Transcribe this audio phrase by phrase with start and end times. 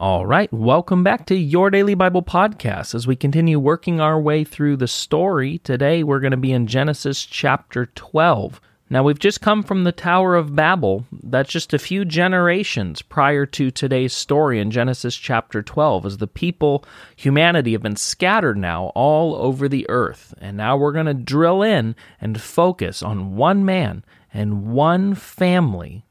[0.00, 2.94] All right, welcome back to Your Daily Bible Podcast.
[2.94, 6.68] As we continue working our way through the story, today we're going to be in
[6.68, 8.60] Genesis chapter 12.
[8.88, 11.04] Now, we've just come from the Tower of Babel.
[11.10, 16.28] That's just a few generations prior to today's story in Genesis chapter 12, as the
[16.28, 16.84] people,
[17.16, 20.32] humanity, have been scattered now all over the earth.
[20.40, 26.04] And now we're going to drill in and focus on one man and one family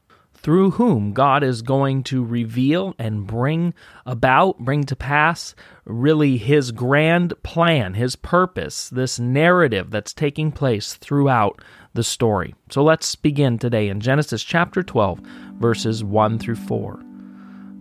[0.48, 3.74] through whom God is going to reveal and bring
[4.06, 5.54] about, bring to pass,
[5.84, 11.62] really his grand plan, his purpose, this narrative that's taking place throughout
[11.96, 12.56] the story.
[12.70, 15.20] So let's begin today in Genesis chapter 12,
[15.60, 16.98] verses 1 through 4.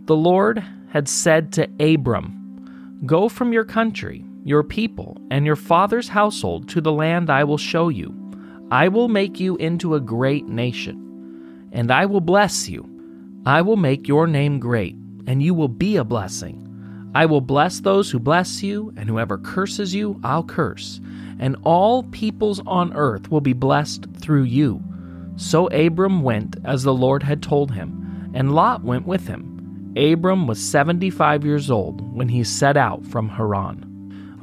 [0.06, 0.58] The Lord
[0.90, 6.80] had said to Abram, Go from your country, your people, and your father's household to
[6.80, 8.12] the land I will show you.
[8.72, 11.05] I will make you into a great nation
[11.72, 12.88] and I will bless you.
[13.44, 16.62] I will make your name great, and you will be a blessing.
[17.14, 21.00] I will bless those who bless you, and whoever curses you, I'll curse.
[21.38, 24.82] And all peoples on earth will be blessed through you.
[25.36, 29.94] So Abram went as the Lord had told him, and Lot went with him.
[29.96, 33.84] Abram was 75 years old when he set out from Haran.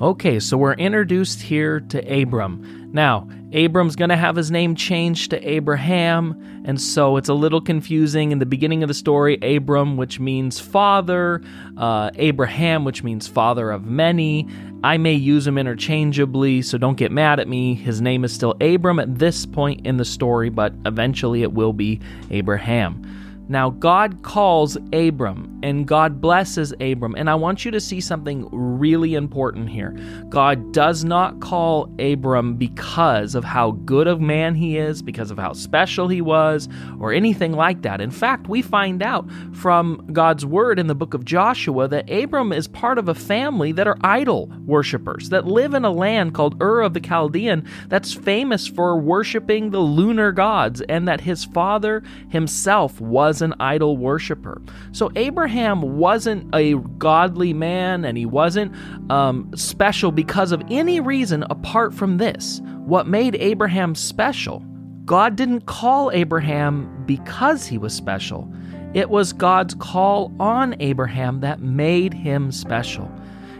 [0.01, 2.89] Okay, so we're introduced here to Abram.
[2.91, 7.61] Now, Abram's going to have his name changed to Abraham, and so it's a little
[7.61, 8.31] confusing.
[8.31, 11.43] In the beginning of the story, Abram, which means father,
[11.77, 14.47] uh, Abraham, which means father of many.
[14.83, 17.75] I may use them interchangeably, so don't get mad at me.
[17.75, 21.73] His name is still Abram at this point in the story, but eventually it will
[21.73, 23.45] be Abraham.
[23.47, 27.15] Now, God calls Abram and God blesses Abram.
[27.15, 29.97] And I want you to see something really important here.
[30.29, 35.39] God does not call Abram because of how good of man he is, because of
[35.39, 36.69] how special he was,
[36.99, 38.01] or anything like that.
[38.01, 42.51] In fact, we find out from God's word in the book of Joshua that Abram
[42.51, 46.61] is part of a family that are idol worshippers, that live in a land called
[46.61, 52.03] Ur of the Chaldean that's famous for worshiping the lunar gods, and that his father
[52.27, 54.61] himself was an idol worshiper.
[54.91, 55.52] So Abraham
[55.97, 58.73] wasn't a godly man and he wasn't
[59.11, 62.61] um, special because of any reason apart from this.
[62.85, 64.63] What made Abraham special?
[65.05, 68.51] God didn't call Abraham because he was special.
[68.93, 73.11] It was God's call on Abraham that made him special.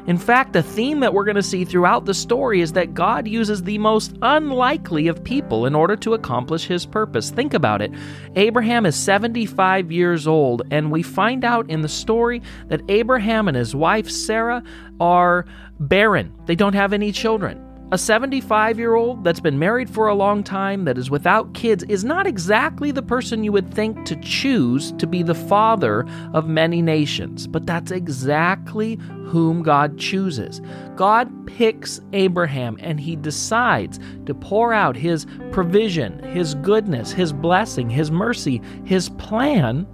[0.06, 3.26] In fact, a theme that we're going to see throughout the story is that God
[3.26, 7.30] uses the most unlikely of people in order to accomplish his purpose.
[7.30, 7.92] Think about it.
[8.36, 13.56] Abraham is 75 years old, and we find out in the story that Abraham and
[13.56, 14.62] his wife Sarah
[15.00, 15.46] are
[15.80, 17.73] barren, they don't have any children.
[17.94, 21.84] A 75 year old that's been married for a long time, that is without kids,
[21.84, 26.04] is not exactly the person you would think to choose to be the father
[26.34, 27.46] of many nations.
[27.46, 28.96] But that's exactly
[29.26, 30.60] whom God chooses.
[30.96, 37.92] God picks Abraham and he decides to pour out his provision, his goodness, his blessing,
[37.92, 39.86] his mercy, his plan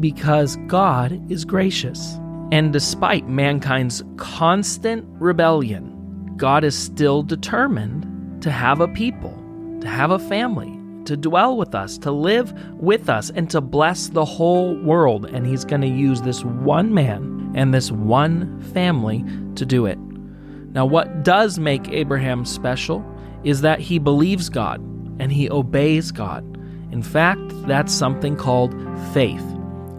[0.00, 2.18] because God is gracious.
[2.50, 5.97] And despite mankind's constant rebellion,
[6.38, 9.36] God is still determined to have a people,
[9.80, 14.08] to have a family, to dwell with us, to live with us, and to bless
[14.08, 15.26] the whole world.
[15.26, 19.24] And He's going to use this one man and this one family
[19.56, 19.98] to do it.
[20.72, 23.04] Now, what does make Abraham special
[23.42, 24.80] is that he believes God
[25.20, 26.44] and he obeys God.
[26.92, 28.74] In fact, that's something called
[29.12, 29.44] faith.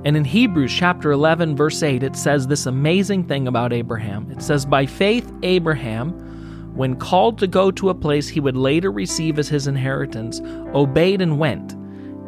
[0.05, 4.31] And in Hebrews chapter 11, verse 8, it says this amazing thing about Abraham.
[4.31, 6.28] It says, By faith, Abraham,
[6.73, 10.41] when called to go to a place he would later receive as his inheritance,
[10.73, 11.75] obeyed and went,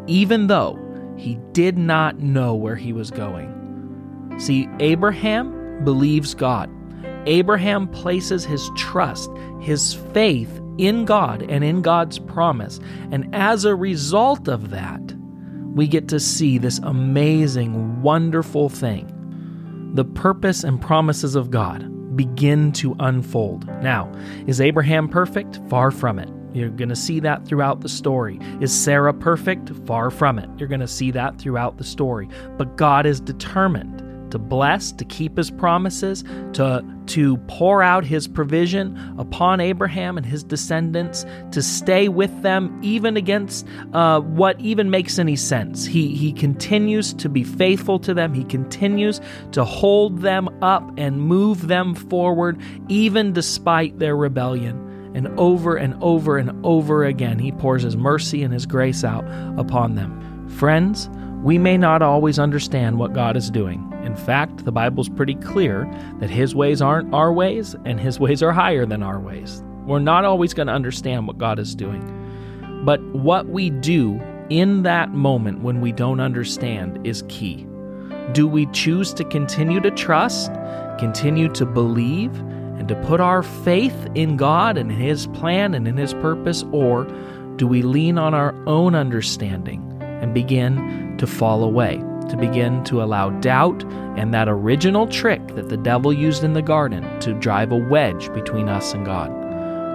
[0.07, 0.77] even though
[1.17, 4.35] he did not know where he was going.
[4.37, 6.69] See, Abraham believes God.
[7.27, 9.29] Abraham places his trust,
[9.59, 12.79] his faith in God and in God's promise.
[13.11, 15.01] And as a result of that,
[15.73, 19.17] we get to see this amazing, wonderful thing
[19.93, 21.85] the purpose and promises of God
[22.15, 23.67] begin to unfold.
[23.81, 24.11] Now,
[24.47, 25.59] is Abraham perfect?
[25.69, 26.29] Far from it.
[26.53, 28.39] You're going to see that throughout the story.
[28.59, 29.71] Is Sarah perfect?
[29.85, 30.49] Far from it.
[30.57, 32.27] You're going to see that throughout the story.
[32.57, 34.00] But God is determined
[34.31, 36.23] to bless, to keep his promises,
[36.53, 42.79] to, to pour out his provision upon Abraham and his descendants, to stay with them
[42.81, 45.85] even against uh, what even makes any sense.
[45.85, 51.21] He, he continues to be faithful to them, he continues to hold them up and
[51.21, 54.87] move them forward, even despite their rebellion.
[55.13, 59.25] And over and over and over again, he pours his mercy and his grace out
[59.59, 60.47] upon them.
[60.57, 61.09] Friends,
[61.43, 63.91] We may not always understand what God is doing.
[64.03, 68.43] In fact, the Bible's pretty clear that His ways aren't our ways and His ways
[68.43, 69.63] are higher than our ways.
[69.87, 72.03] We're not always going to understand what God is doing.
[72.85, 74.21] But what we do
[74.51, 77.65] in that moment when we don't understand is key.
[78.33, 80.51] Do we choose to continue to trust,
[80.99, 82.35] continue to believe,
[82.77, 87.05] and to put our faith in God and His plan and in His purpose, or
[87.55, 89.90] do we lean on our own understanding
[90.21, 91.97] and begin to fall away,
[92.29, 93.83] to begin to allow doubt
[94.17, 98.31] and that original trick that the devil used in the garden to drive a wedge
[98.33, 99.41] between us and God.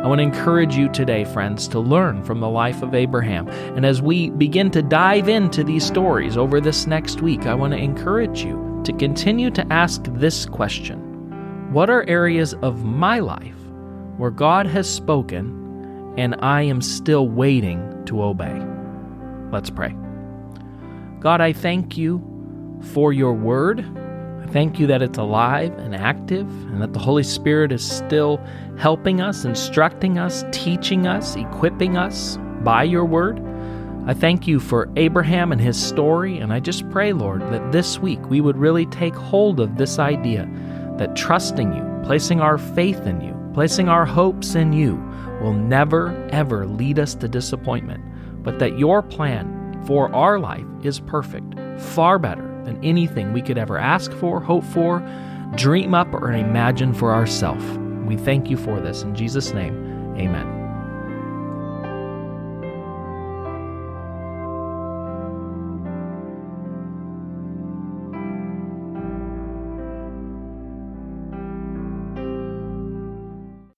[0.06, 3.48] I want to encourage you today, friends, to learn from the life of Abraham.
[3.48, 7.72] And as we begin to dive into these stories over this next week, I want
[7.72, 13.56] to encourage you to continue to ask this question What are areas of my life
[14.16, 18.62] where God has spoken and I am still waiting to obey?
[19.50, 20.05] Let's pray.
[21.20, 22.22] God, I thank you
[22.92, 23.80] for your word.
[24.42, 28.40] I thank you that it's alive and active and that the Holy Spirit is still
[28.78, 33.42] helping us, instructing us, teaching us, equipping us by your word.
[34.06, 37.98] I thank you for Abraham and his story, and I just pray, Lord, that this
[37.98, 40.48] week we would really take hold of this idea
[40.98, 44.94] that trusting you, placing our faith in you, placing our hopes in you
[45.42, 48.04] will never, ever lead us to disappointment,
[48.44, 49.55] but that your plan
[49.86, 54.64] for our life is perfect, far better than anything we could ever ask for, hope
[54.64, 55.00] for,
[55.54, 57.64] dream up, or imagine for ourselves.
[58.06, 59.02] We thank you for this.
[59.02, 59.74] In Jesus' name,
[60.16, 60.55] amen.